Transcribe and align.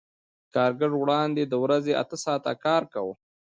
کارګر 0.53 0.91
وړاندې 0.97 1.43
د 1.47 1.53
ورځې 1.63 1.93
اته 2.01 2.17
ساعته 2.25 2.51
کار 2.65 2.83
کاوه 2.93 3.13